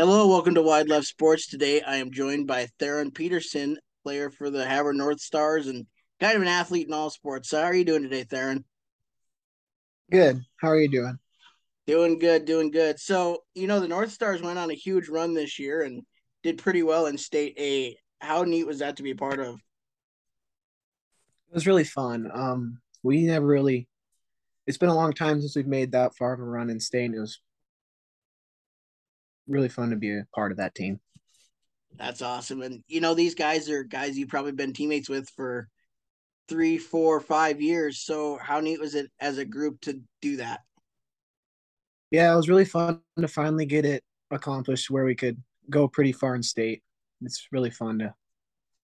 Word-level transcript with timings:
Hello, 0.00 0.26
welcome 0.26 0.54
to 0.54 0.62
Wide 0.62 0.88
Left 0.88 1.04
Sports. 1.04 1.46
Today 1.46 1.82
I 1.82 1.96
am 1.96 2.10
joined 2.10 2.46
by 2.46 2.68
Theron 2.78 3.10
Peterson, 3.10 3.76
player 4.02 4.30
for 4.30 4.48
the 4.48 4.66
Havre 4.66 4.94
North 4.94 5.20
Stars 5.20 5.66
and 5.66 5.86
kind 6.20 6.36
of 6.36 6.40
an 6.40 6.48
athlete 6.48 6.86
in 6.86 6.94
all 6.94 7.10
sports. 7.10 7.50
So 7.50 7.60
how 7.60 7.64
are 7.64 7.74
you 7.74 7.84
doing 7.84 8.04
today, 8.04 8.24
Theron? 8.24 8.64
Good. 10.10 10.40
How 10.58 10.68
are 10.68 10.80
you 10.80 10.88
doing? 10.88 11.18
Doing 11.86 12.18
good, 12.18 12.46
doing 12.46 12.70
good. 12.70 12.98
So, 12.98 13.42
you 13.54 13.66
know, 13.66 13.78
the 13.78 13.88
North 13.88 14.10
Stars 14.10 14.40
went 14.40 14.58
on 14.58 14.70
a 14.70 14.74
huge 14.74 15.10
run 15.10 15.34
this 15.34 15.58
year 15.58 15.82
and 15.82 16.00
did 16.42 16.56
pretty 16.56 16.82
well 16.82 17.04
in 17.04 17.18
state 17.18 17.54
A. 17.58 17.94
How 18.22 18.44
neat 18.44 18.66
was 18.66 18.78
that 18.78 18.96
to 18.96 19.02
be 19.02 19.10
a 19.10 19.16
part 19.16 19.38
of? 19.38 19.56
It 21.50 21.54
was 21.54 21.66
really 21.66 21.84
fun. 21.84 22.30
Um, 22.32 22.80
we 23.02 23.24
never 23.24 23.44
really 23.44 23.86
it's 24.66 24.78
been 24.78 24.88
a 24.88 24.94
long 24.94 25.12
time 25.12 25.42
since 25.42 25.54
we've 25.54 25.66
made 25.66 25.92
that 25.92 26.16
far 26.16 26.32
of 26.32 26.40
a 26.40 26.42
run 26.42 26.70
in 26.70 26.80
state. 26.80 27.04
And 27.04 27.16
it 27.16 27.20
was 27.20 27.38
really 29.50 29.68
fun 29.68 29.90
to 29.90 29.96
be 29.96 30.10
a 30.10 30.26
part 30.34 30.52
of 30.52 30.58
that 30.58 30.74
team. 30.74 31.00
That's 31.96 32.22
awesome. 32.22 32.62
And 32.62 32.82
you 32.88 33.00
know, 33.00 33.14
these 33.14 33.34
guys 33.34 33.68
are 33.68 33.82
guys 33.82 34.16
you've 34.16 34.28
probably 34.28 34.52
been 34.52 34.72
teammates 34.72 35.08
with 35.08 35.28
for 35.30 35.68
three, 36.48 36.78
four, 36.78 37.20
five 37.20 37.60
years. 37.60 37.98
So 37.98 38.38
how 38.40 38.60
neat 38.60 38.80
was 38.80 38.94
it 38.94 39.10
as 39.20 39.38
a 39.38 39.44
group 39.44 39.80
to 39.82 40.00
do 40.22 40.36
that? 40.36 40.60
Yeah, 42.10 42.32
it 42.32 42.36
was 42.36 42.48
really 42.48 42.64
fun 42.64 43.00
to 43.18 43.28
finally 43.28 43.66
get 43.66 43.84
it 43.84 44.02
accomplished 44.30 44.90
where 44.90 45.04
we 45.04 45.14
could 45.14 45.40
go 45.68 45.86
pretty 45.86 46.12
far 46.12 46.34
in 46.34 46.42
state. 46.42 46.82
It's 47.22 47.48
really 47.52 47.70
fun 47.70 47.98
to 47.98 48.14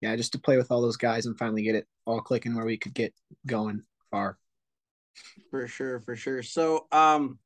yeah, 0.01 0.17
just 0.17 0.33
to 0.33 0.39
play 0.39 0.59
with 0.59 0.71
all 0.71 0.83
those 0.83 0.99
guys 0.99 1.25
and 1.25 1.39
finally 1.39 1.63
get 1.63 1.75
it 1.75 1.87
all 2.05 2.21
clicking 2.21 2.55
where 2.55 2.67
we 2.67 2.77
could 2.77 2.93
get 2.93 3.15
going 3.47 3.83
far. 4.11 4.37
For 5.51 5.67
sure, 5.67 6.01
for 6.01 6.17
sure. 6.17 6.43
So 6.43 6.87
um, 6.93 7.39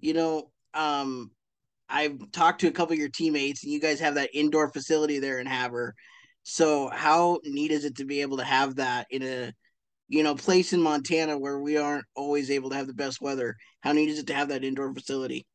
you 0.00 0.14
know, 0.14 0.50
um 0.74 1.30
I've 1.88 2.30
talked 2.32 2.60
to 2.60 2.68
a 2.68 2.72
couple 2.72 2.92
of 2.92 2.98
your 2.98 3.08
teammates, 3.08 3.64
and 3.64 3.72
you 3.72 3.80
guys 3.80 4.00
have 4.00 4.14
that 4.16 4.30
indoor 4.34 4.70
facility 4.70 5.18
there 5.18 5.38
in 5.38 5.46
Havre. 5.46 5.94
So 6.42 6.88
how 6.88 7.40
neat 7.44 7.70
is 7.70 7.84
it 7.84 7.96
to 7.96 8.04
be 8.04 8.20
able 8.22 8.38
to 8.38 8.44
have 8.44 8.76
that 8.76 9.06
in 9.10 9.22
a 9.22 9.52
you 10.08 10.22
know 10.22 10.34
place 10.34 10.72
in 10.72 10.80
Montana 10.80 11.38
where 11.38 11.60
we 11.60 11.76
aren't 11.76 12.06
always 12.14 12.50
able 12.50 12.70
to 12.70 12.76
have 12.76 12.86
the 12.86 12.94
best 12.94 13.20
weather? 13.20 13.56
How 13.80 13.92
neat 13.92 14.08
is 14.08 14.18
it 14.18 14.26
to 14.28 14.34
have 14.34 14.48
that 14.48 14.64
indoor 14.64 14.92
facility? 14.92 15.46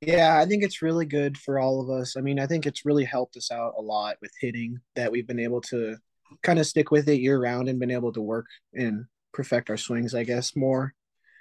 Yeah, 0.00 0.38
I 0.38 0.46
think 0.46 0.62
it's 0.62 0.82
really 0.82 1.06
good 1.06 1.36
for 1.36 1.58
all 1.58 1.80
of 1.80 1.90
us. 1.90 2.16
I 2.16 2.20
mean, 2.20 2.38
I 2.38 2.46
think 2.46 2.66
it's 2.66 2.84
really 2.84 3.04
helped 3.04 3.36
us 3.36 3.50
out 3.50 3.74
a 3.76 3.82
lot 3.82 4.16
with 4.22 4.30
hitting 4.40 4.78
that 4.94 5.10
we've 5.10 5.26
been 5.26 5.40
able 5.40 5.60
to 5.62 5.96
kind 6.42 6.58
of 6.58 6.66
stick 6.66 6.90
with 6.90 7.08
it 7.08 7.20
year 7.20 7.40
round 7.40 7.68
and 7.68 7.80
been 7.80 7.90
able 7.90 8.12
to 8.12 8.20
work 8.20 8.46
and 8.74 9.06
perfect 9.32 9.70
our 9.70 9.76
swings, 9.76 10.14
I 10.14 10.22
guess, 10.22 10.54
more 10.54 10.94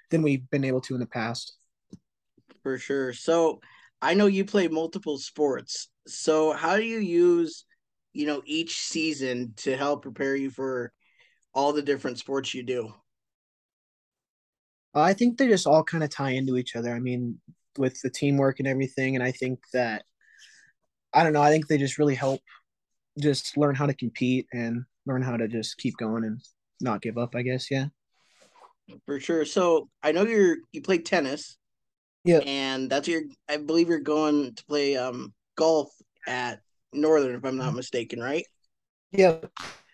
than 0.10 0.24
we've 0.24 0.50
been 0.50 0.64
able 0.64 0.82
to 0.82 0.96
in 0.96 1.00
the 1.00 1.06
past. 1.06 1.56
For 2.64 2.80
sure. 2.80 3.14
So 3.14 3.60
I 4.02 4.14
know 4.14 4.28
you 4.28 4.46
play 4.46 4.68
multiple 4.68 5.18
sports. 5.18 5.90
So 6.08 6.54
how 6.54 6.78
do 6.78 6.84
you 6.84 7.00
use, 7.00 7.66
you 8.14 8.28
know, 8.28 8.42
each 8.46 8.80
season 8.80 9.54
to 9.58 9.76
help 9.76 10.04
prepare 10.04 10.36
you 10.36 10.50
for 10.50 10.92
all 11.54 11.74
the 11.74 11.82
different 11.82 12.20
sports 12.20 12.54
you 12.54 12.64
do? 12.64 12.94
Uh, 14.96 15.02
I 15.02 15.14
think 15.14 15.38
they 15.38 15.48
just 15.48 15.68
all 15.68 15.84
kind 15.84 16.04
of 16.04 16.10
tie 16.10 16.32
into 16.32 16.58
each 16.58 16.76
other. 16.76 16.94
I 16.94 17.00
mean, 17.00 17.40
with 17.78 18.00
the 18.02 18.10
teamwork 18.10 18.60
and 18.60 18.68
everything, 18.68 19.16
and 19.16 19.24
I 19.24 19.32
think 19.32 19.60
that 19.74 20.04
I 21.14 21.24
don't 21.24 21.34
know, 21.34 21.42
I 21.42 21.50
think 21.50 21.68
they 21.68 21.78
just 21.78 21.98
really 21.98 22.16
help 22.16 22.42
just 23.20 23.58
learn 23.58 23.76
how 23.76 23.88
to 23.88 23.94
compete 23.94 24.48
and 24.54 24.84
learn 25.06 25.22
how 25.22 25.38
to 25.38 25.48
just 25.48 25.78
keep 25.78 25.98
going 25.98 26.24
and 26.24 26.40
not 26.82 27.02
give 27.02 27.18
up, 27.18 27.36
I 27.36 27.42
guess, 27.42 27.72
yeah. 27.72 27.88
For 29.06 29.20
sure. 29.20 29.44
So 29.46 29.90
I 30.04 30.12
know 30.12 30.24
you're 30.24 30.58
you 30.72 30.82
play 30.82 31.00
tennis. 31.00 31.58
Yeah. 32.28 32.40
And 32.40 32.90
that's 32.90 33.08
your 33.08 33.24
I 33.48 33.58
believe 33.58 33.88
you're 33.88 34.00
going 34.00 34.54
to 34.54 34.66
play 34.66 34.98
um 34.98 35.34
golf 35.56 35.90
at 36.28 36.60
Northern 36.94 37.36
if 37.36 37.46
I'm 37.46 37.58
not 37.58 37.74
mistaken, 37.74 38.20
right? 38.20 38.46
Yeah. 39.12 39.38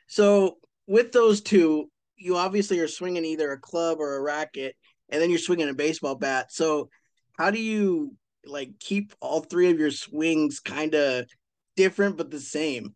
So 0.08 0.58
with 0.88 1.12
those 1.12 1.42
two, 1.42 1.90
you 2.18 2.38
obviously 2.38 2.80
are 2.80 2.88
swinging 2.88 3.26
either 3.26 3.52
a 3.52 3.60
club 3.60 4.00
or 4.00 4.18
a 4.18 4.22
racket 4.22 4.76
and 5.10 5.22
then 5.22 5.30
you're 5.30 5.40
swinging 5.40 5.70
a 5.70 5.74
baseball 5.74 6.16
bat. 6.16 6.52
So 6.52 6.90
how 7.38 7.52
do 7.52 7.60
you 7.60 8.16
like 8.46 8.80
keep 8.80 9.14
all 9.22 9.42
three 9.42 9.70
of 9.70 9.80
your 9.80 9.92
swings 9.92 10.60
kind 10.60 10.96
of 10.96 11.26
different 11.76 12.18
but 12.18 12.32
the 12.32 12.40
same? 12.40 12.96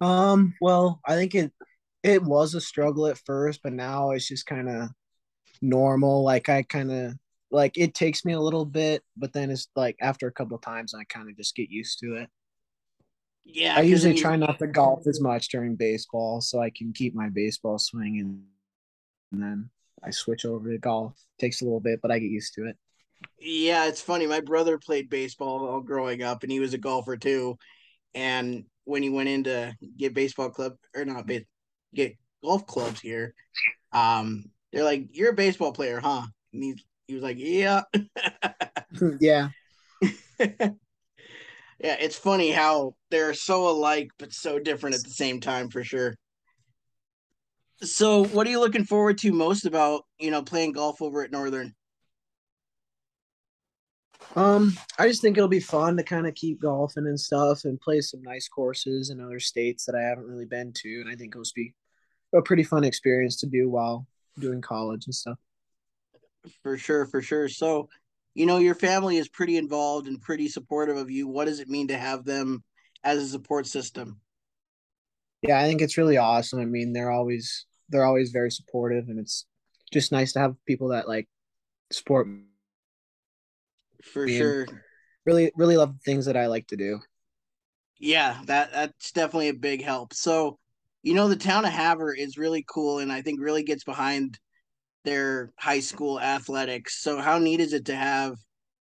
Um, 0.00 0.54
well, 0.60 1.00
I 1.06 1.14
think 1.14 1.34
it 1.34 1.52
it 2.02 2.22
was 2.22 2.54
a 2.54 2.60
struggle 2.60 3.06
at 3.06 3.18
first, 3.18 3.60
but 3.62 3.72
now 3.72 4.10
it's 4.10 4.26
just 4.26 4.46
kind 4.46 4.68
of 4.68 4.88
normal. 5.60 6.24
Like 6.24 6.48
I 6.48 6.62
kind 6.62 6.90
of 6.90 7.14
like 7.52 7.76
it 7.76 7.94
takes 7.94 8.24
me 8.24 8.32
a 8.32 8.40
little 8.40 8.64
bit, 8.64 9.02
but 9.16 9.32
then 9.32 9.50
it's 9.50 9.68
like 9.76 9.96
after 10.00 10.26
a 10.26 10.32
couple 10.32 10.56
of 10.56 10.62
times, 10.62 10.94
I 10.94 11.04
kind 11.04 11.28
of 11.28 11.36
just 11.36 11.54
get 11.54 11.68
used 11.70 11.98
to 12.00 12.16
it. 12.16 12.30
Yeah, 13.44 13.76
I 13.76 13.82
usually 13.82 14.14
try 14.14 14.36
not 14.36 14.58
to 14.60 14.66
golf 14.66 15.06
as 15.06 15.20
much 15.20 15.48
during 15.48 15.76
baseball, 15.76 16.40
so 16.40 16.60
I 16.60 16.70
can 16.70 16.92
keep 16.92 17.14
my 17.14 17.28
baseball 17.28 17.78
swing, 17.78 18.20
and, 18.20 18.42
and 19.32 19.42
then 19.42 19.70
I 20.02 20.10
switch 20.10 20.44
over 20.44 20.70
to 20.70 20.78
golf. 20.78 21.14
Takes 21.38 21.60
a 21.60 21.64
little 21.64 21.80
bit, 21.80 22.00
but 22.00 22.10
I 22.10 22.18
get 22.18 22.30
used 22.30 22.54
to 22.54 22.66
it. 22.66 22.76
Yeah, 23.38 23.86
it's 23.86 24.00
funny. 24.00 24.26
My 24.26 24.40
brother 24.40 24.78
played 24.78 25.10
baseball 25.10 25.66
all 25.66 25.80
growing 25.80 26.22
up, 26.22 26.42
and 26.42 26.52
he 26.52 26.60
was 26.60 26.72
a 26.72 26.78
golfer 26.78 27.16
too. 27.16 27.58
And 28.14 28.64
when 28.84 29.02
he 29.02 29.10
went 29.10 29.28
in 29.28 29.44
to 29.44 29.76
get 29.96 30.14
baseball 30.14 30.50
club 30.50 30.74
or 30.94 31.04
not 31.04 31.28
get 31.94 32.16
golf 32.42 32.66
clubs 32.66 33.00
here, 33.00 33.34
um, 33.92 34.44
they're 34.72 34.84
like, 34.84 35.08
"You're 35.12 35.32
a 35.32 35.34
baseball 35.34 35.72
player, 35.72 36.00
huh?" 36.00 36.22
And 36.52 36.62
he's 36.62 36.82
he 37.06 37.14
was 37.14 37.22
like, 37.22 37.38
"Yeah, 37.38 37.82
yeah." 39.20 39.48
yeah, 40.38 40.74
it's 41.78 42.16
funny 42.16 42.50
how 42.50 42.94
they're 43.10 43.34
so 43.34 43.68
alike 43.68 44.10
but 44.18 44.32
so 44.32 44.58
different 44.58 44.96
at 44.96 45.04
the 45.04 45.10
same 45.10 45.40
time 45.40 45.68
for 45.68 45.84
sure. 45.84 46.14
So, 47.82 48.24
what 48.26 48.46
are 48.46 48.50
you 48.50 48.60
looking 48.60 48.84
forward 48.84 49.18
to 49.18 49.32
most 49.32 49.66
about 49.66 50.04
you 50.18 50.30
know 50.30 50.42
playing 50.42 50.72
golf 50.72 51.02
over 51.02 51.22
at 51.22 51.32
Northern? 51.32 51.74
Um, 54.36 54.72
I 54.98 55.08
just 55.08 55.20
think 55.20 55.36
it'll 55.36 55.48
be 55.48 55.60
fun 55.60 55.96
to 55.96 56.02
kind 56.02 56.26
of 56.26 56.34
keep 56.34 56.60
golfing 56.60 57.06
and 57.06 57.18
stuff 57.18 57.64
and 57.64 57.80
play 57.80 58.00
some 58.00 58.22
nice 58.22 58.48
courses 58.48 59.10
in 59.10 59.20
other 59.20 59.40
states 59.40 59.84
that 59.84 59.94
I 59.94 60.02
haven't 60.02 60.26
really 60.26 60.46
been 60.46 60.72
to, 60.74 61.00
and 61.00 61.10
I 61.10 61.16
think 61.16 61.34
it'll 61.34 61.44
be 61.54 61.74
a 62.34 62.40
pretty 62.40 62.62
fun 62.62 62.84
experience 62.84 63.36
to 63.38 63.46
do 63.46 63.68
while 63.68 64.06
doing 64.38 64.60
college 64.60 65.06
and 65.06 65.14
stuff. 65.14 65.38
For 66.62 66.76
sure, 66.76 67.06
for 67.06 67.22
sure. 67.22 67.48
So, 67.48 67.88
you 68.34 68.46
know, 68.46 68.58
your 68.58 68.74
family 68.74 69.16
is 69.16 69.28
pretty 69.28 69.56
involved 69.56 70.08
and 70.08 70.20
pretty 70.20 70.48
supportive 70.48 70.96
of 70.96 71.10
you. 71.10 71.28
What 71.28 71.44
does 71.46 71.60
it 71.60 71.68
mean 71.68 71.88
to 71.88 71.98
have 71.98 72.24
them 72.24 72.64
as 73.04 73.22
a 73.22 73.28
support 73.28 73.66
system? 73.66 74.20
Yeah, 75.42 75.60
I 75.60 75.64
think 75.64 75.82
it's 75.82 75.98
really 75.98 76.16
awesome. 76.16 76.60
I 76.60 76.64
mean, 76.64 76.92
they're 76.92 77.10
always 77.10 77.66
they're 77.88 78.04
always 78.04 78.30
very 78.30 78.50
supportive 78.50 79.08
and 79.08 79.18
it's 79.18 79.46
just 79.92 80.12
nice 80.12 80.32
to 80.32 80.38
have 80.40 80.56
people 80.66 80.88
that 80.88 81.08
like 81.08 81.28
support 81.90 82.26
for 84.02 84.28
sure. 84.28 84.66
Really 85.24 85.52
really 85.56 85.76
love 85.76 85.94
the 85.94 86.00
things 86.04 86.26
that 86.26 86.36
I 86.36 86.46
like 86.46 86.66
to 86.68 86.76
do. 86.76 87.00
Yeah, 87.98 88.40
that 88.46 88.72
that's 88.72 89.12
definitely 89.12 89.48
a 89.48 89.54
big 89.54 89.82
help. 89.82 90.14
So, 90.14 90.58
you 91.02 91.14
know, 91.14 91.28
the 91.28 91.36
town 91.36 91.64
of 91.64 91.72
Havre 91.72 92.14
is 92.14 92.36
really 92.38 92.64
cool 92.68 92.98
and 92.98 93.12
I 93.12 93.22
think 93.22 93.40
really 93.40 93.62
gets 93.62 93.84
behind 93.84 94.38
their 95.04 95.52
high 95.58 95.80
school 95.80 96.20
athletics. 96.20 97.02
So 97.02 97.20
how 97.20 97.38
neat 97.38 97.60
is 97.60 97.72
it 97.72 97.86
to 97.86 97.96
have, 97.96 98.36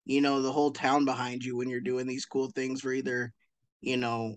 you 0.04 0.20
know, 0.20 0.42
the 0.42 0.52
whole 0.52 0.70
town 0.70 1.04
behind 1.04 1.44
you 1.44 1.56
when 1.56 1.68
you're 1.68 1.80
doing 1.80 2.06
these 2.06 2.26
cool 2.26 2.50
things 2.50 2.80
for 2.80 2.92
either, 2.92 3.32
you 3.80 3.96
know, 3.96 4.36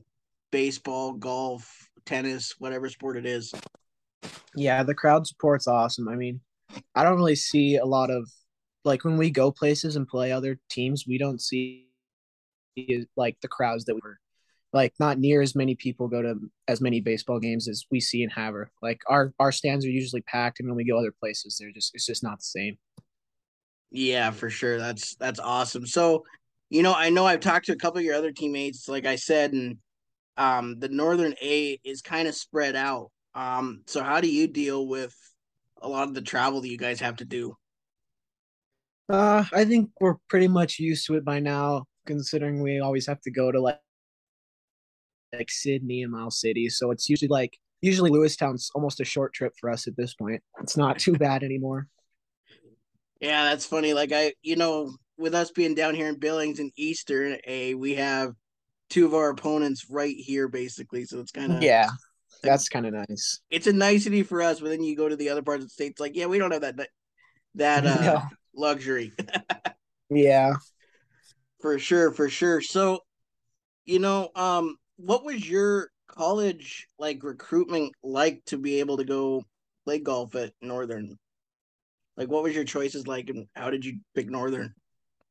baseball, 0.52 1.14
golf, 1.14 1.90
tennis, 2.06 2.56
whatever 2.60 2.90
sport 2.90 3.18
it 3.18 3.26
is. 3.26 3.54
Yeah, 4.56 4.84
the 4.84 4.96
crowd 4.96 5.28
support's 5.28 5.68
awesome. 5.68 6.08
I 6.08 6.16
mean, 6.16 6.40
I 6.96 7.04
don't 7.04 7.18
really 7.18 7.36
see 7.36 7.78
a 7.78 7.86
lot 7.86 8.10
of 8.10 8.30
like 8.84 9.04
when 9.04 9.18
we 9.18 9.30
go 9.30 9.52
places 9.52 9.96
and 9.96 10.08
play 10.08 10.32
other 10.32 10.60
teams, 10.70 11.06
we 11.08 11.18
don't 11.18 11.42
see 11.42 11.88
like 13.16 13.38
the 13.42 13.48
crowds 13.48 13.86
that 13.86 13.96
we 13.96 14.02
were 14.04 14.18
like 14.74 14.94
not 15.00 15.18
near 15.18 15.42
as 15.42 15.56
many 15.56 15.76
people 15.76 16.08
go 16.08 16.22
to 16.22 16.36
as 16.68 16.82
many 16.82 17.00
baseball 17.02 17.40
games 17.40 17.68
as 17.68 17.86
we 17.90 18.00
see 18.00 18.24
in 18.24 18.30
Havre. 18.30 18.70
Like 18.82 19.00
our 19.08 19.34
our 19.40 19.52
stands 19.52 19.86
are 19.86 19.90
usually 19.90 20.22
packed, 20.22 20.60
and 20.60 20.68
when 20.68 20.76
we 20.76 20.88
go 20.88 20.98
other 20.98 21.14
places, 21.20 21.58
they're 21.60 21.72
just 21.72 21.92
it's 21.94 22.06
just 22.06 22.24
not 22.24 22.40
the 22.40 22.44
same. 22.44 22.78
Yeah, 23.92 24.32
for 24.32 24.50
sure. 24.50 24.78
That's 24.78 25.16
that's 25.16 25.40
awesome. 25.40 25.86
So, 25.86 26.24
you 26.70 26.84
know, 26.84 26.94
I 26.94 27.10
know 27.10 27.26
I've 27.26 27.40
talked 27.40 27.68
to 27.68 27.74
a 27.74 27.78
couple 27.78 28.00
of 28.00 28.06
your 28.06 28.16
other 28.16 28.32
teammates, 28.32 28.90
like 28.90 29.06
I 29.06 29.16
said, 29.16 29.54
and 29.54 29.78
um, 30.36 30.80
the 30.80 30.90
Northern 30.90 31.34
A 31.42 31.80
is 31.84 32.02
kind 32.02 32.28
of 32.28 32.36
spread 32.36 32.76
out. 32.76 33.12
Um, 33.34 33.84
so 33.88 34.04
how 34.04 34.20
do 34.20 34.30
you 34.30 34.48
deal 34.48 34.88
with 34.88 35.16
a 35.82 35.88
lot 35.88 36.08
of 36.08 36.14
the 36.14 36.22
travel 36.22 36.62
that 36.62 36.70
you 36.70 36.78
guys 36.78 37.00
have 37.00 37.18
to 37.18 37.26
do? 37.26 37.56
Uh, 39.10 39.46
I 39.54 39.64
think 39.64 39.90
we're 40.02 40.18
pretty 40.28 40.50
much 40.50 40.80
used 40.80 41.08
to 41.08 41.16
it 41.16 41.24
by 41.24 41.40
now, 41.40 41.86
considering 42.06 42.62
we 42.62 42.82
always 42.82 43.08
have 43.08 43.22
to 43.22 43.32
go 43.32 43.52
to 43.52 43.62
like 43.62 43.80
like 45.38 45.52
Sydney 45.52 46.04
and 46.04 46.12
Miles 46.12 46.40
City. 46.40 46.70
So 46.70 46.92
it's 46.92 47.10
usually 47.10 47.30
like 47.30 47.58
usually 47.82 48.12
Lewistown's 48.12 48.72
almost 48.74 49.00
a 49.00 49.06
short 49.06 49.34
trip 49.34 49.54
for 49.60 49.70
us 49.70 49.88
at 49.88 49.96
this 49.96 50.14
point. 50.14 50.42
It's 50.62 50.78
not 50.78 51.00
too 51.00 51.14
bad 51.18 51.44
anymore. 51.44 51.88
Yeah, 53.22 53.46
that's 53.46 53.66
funny. 53.66 53.94
Like 53.94 54.12
I, 54.12 54.34
you 54.42 54.56
know, 54.56 54.96
with 55.18 55.34
us 55.34 55.52
being 55.52 55.76
down 55.76 55.96
here 55.96 56.08
in 56.08 56.20
Billings 56.20 56.60
and 56.60 56.72
Eastern, 56.76 57.38
a 57.48 57.74
we 57.74 57.96
have 57.96 58.34
two 58.90 59.06
of 59.06 59.14
our 59.14 59.30
opponents 59.30 59.88
right 59.90 60.16
here, 60.16 60.48
basically. 60.48 61.06
So 61.06 61.20
it's 61.20 61.32
kind 61.32 61.54
of 61.54 61.64
yeah, 61.64 61.90
that's 62.44 62.70
kind 62.70 62.86
of 62.86 62.94
nice. 62.94 63.42
It's 63.50 63.68
a 63.68 63.74
nicety 63.74 64.24
for 64.24 64.42
us, 64.42 64.60
but 64.60 64.70
then 64.70 64.84
you 64.84 64.96
go 64.96 65.10
to 65.10 65.16
the 65.16 65.30
other 65.30 65.42
parts 65.42 65.64
of 65.64 65.70
the 65.70 65.74
states, 65.74 66.00
like 66.00 66.16
yeah, 66.16 66.28
we 66.28 66.38
don't 66.38 66.52
have 66.52 66.62
that 66.62 66.90
that 67.56 67.86
uh, 67.86 68.02
no. 68.02 68.24
luxury. 68.56 69.14
yeah, 70.10 70.54
for 71.60 71.80
sure, 71.80 72.12
for 72.12 72.30
sure. 72.30 72.62
So, 72.62 73.00
you 73.86 74.00
know, 74.00 74.30
um, 74.36 74.78
what 74.98 75.24
was 75.24 75.48
your 75.48 75.90
college 76.08 76.88
like 77.00 77.24
recruitment 77.24 77.94
like 78.04 78.44
to 78.46 78.58
be 78.58 78.80
able 78.80 78.98
to 78.98 79.04
go 79.04 79.44
play 79.86 80.00
golf 80.00 80.36
at 80.36 80.54
Northern? 80.62 81.18
Like, 82.18 82.30
what 82.30 82.44
was 82.44 82.56
your 82.56 82.64
choices 82.64 83.08
like, 83.08 83.30
and 83.30 83.48
how 83.56 83.70
did 83.70 83.86
you 83.86 84.00
pick 84.16 84.30
Northern? 84.30 84.74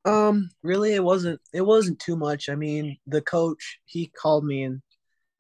Um, 0.05 0.51
really, 0.63 0.95
it 0.95 1.03
wasn't. 1.03 1.41
It 1.53 1.63
wasn't 1.63 1.99
too 1.99 2.17
much. 2.17 2.49
I 2.49 2.55
mean, 2.55 2.97
the 3.07 3.21
coach 3.21 3.81
he 3.85 4.07
called 4.07 4.45
me 4.45 4.63
and 4.63 4.81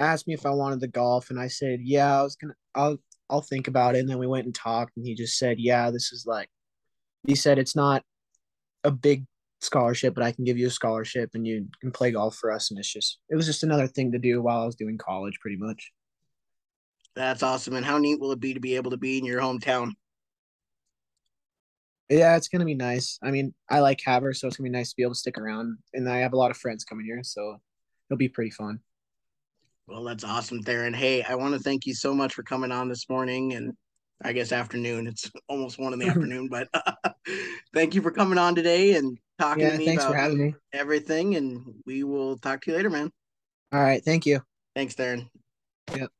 asked 0.00 0.26
me 0.26 0.34
if 0.34 0.44
I 0.44 0.50
wanted 0.50 0.80
the 0.80 0.88
golf, 0.88 1.30
and 1.30 1.38
I 1.38 1.46
said, 1.46 1.80
yeah, 1.82 2.18
I 2.18 2.22
was 2.22 2.34
gonna. 2.34 2.54
I'll 2.74 2.98
I'll 3.30 3.42
think 3.42 3.68
about 3.68 3.94
it. 3.94 4.00
And 4.00 4.08
then 4.08 4.18
we 4.18 4.26
went 4.26 4.46
and 4.46 4.54
talked, 4.54 4.96
and 4.96 5.06
he 5.06 5.14
just 5.14 5.38
said, 5.38 5.60
yeah, 5.60 5.90
this 5.90 6.12
is 6.12 6.26
like. 6.26 6.48
He 7.22 7.36
said 7.36 7.58
it's 7.58 7.76
not 7.76 8.02
a 8.82 8.90
big 8.90 9.24
scholarship, 9.60 10.14
but 10.14 10.24
I 10.24 10.32
can 10.32 10.44
give 10.44 10.58
you 10.58 10.66
a 10.66 10.70
scholarship, 10.70 11.30
and 11.34 11.46
you 11.46 11.66
can 11.80 11.90
play 11.90 12.10
golf 12.10 12.36
for 12.36 12.52
us. 12.52 12.70
And 12.70 12.78
it's 12.78 12.92
just 12.92 13.18
it 13.28 13.36
was 13.36 13.46
just 13.46 13.62
another 13.62 13.86
thing 13.86 14.12
to 14.12 14.18
do 14.18 14.42
while 14.42 14.62
I 14.62 14.66
was 14.66 14.76
doing 14.76 14.98
college, 14.98 15.38
pretty 15.40 15.56
much. 15.56 15.92
That's 17.14 17.42
awesome. 17.42 17.74
And 17.74 17.86
how 17.86 17.98
neat 17.98 18.20
will 18.20 18.32
it 18.32 18.40
be 18.40 18.54
to 18.54 18.60
be 18.60 18.76
able 18.76 18.90
to 18.90 18.96
be 18.96 19.18
in 19.18 19.24
your 19.24 19.40
hometown? 19.40 19.92
Yeah, 22.08 22.36
it's 22.36 22.48
gonna 22.48 22.64
be 22.64 22.74
nice. 22.74 23.18
I 23.22 23.30
mean, 23.30 23.52
I 23.70 23.80
like 23.80 24.00
Havre, 24.04 24.34
so 24.34 24.46
it's 24.46 24.56
gonna 24.56 24.68
be 24.68 24.76
nice 24.76 24.90
to 24.90 24.96
be 24.96 25.02
able 25.02 25.14
to 25.14 25.18
stick 25.18 25.38
around. 25.38 25.78
And 25.94 26.08
I 26.08 26.18
have 26.18 26.34
a 26.34 26.36
lot 26.36 26.50
of 26.50 26.56
friends 26.56 26.84
coming 26.84 27.06
here, 27.06 27.20
so 27.24 27.60
it'll 28.08 28.18
be 28.18 28.28
pretty 28.28 28.50
fun. 28.50 28.80
Well, 29.88 30.04
that's 30.04 30.24
awesome, 30.24 30.62
Theron. 30.62 30.94
Hey, 30.94 31.22
I 31.22 31.36
want 31.36 31.54
to 31.54 31.60
thank 31.60 31.86
you 31.86 31.94
so 31.94 32.12
much 32.12 32.34
for 32.34 32.42
coming 32.42 32.72
on 32.72 32.88
this 32.88 33.08
morning 33.08 33.54
and 33.54 33.72
I 34.22 34.32
guess 34.32 34.52
afternoon. 34.52 35.06
It's 35.06 35.30
almost 35.48 35.78
one 35.78 35.92
in 35.92 35.98
the 35.98 36.08
afternoon, 36.10 36.48
but 36.48 36.68
uh, 36.72 36.92
thank 37.74 37.94
you 37.94 38.02
for 38.02 38.10
coming 38.10 38.38
on 38.38 38.54
today 38.54 38.94
and 38.94 39.18
talking 39.38 39.64
yeah, 39.64 39.72
to 39.72 39.78
me 39.78 39.96
about 39.96 40.32
me. 40.32 40.54
everything. 40.72 41.36
And 41.36 41.74
we 41.84 42.04
will 42.04 42.38
talk 42.38 42.62
to 42.62 42.70
you 42.70 42.76
later, 42.76 42.90
man. 42.90 43.10
All 43.72 43.80
right. 43.80 44.02
Thank 44.04 44.26
you. 44.26 44.40
Thanks, 44.74 44.94
Theron. 44.94 45.30
Yep. 45.94 46.10